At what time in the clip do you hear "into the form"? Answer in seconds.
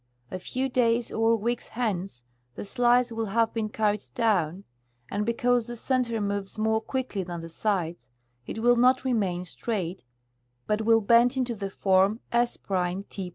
11.37-12.19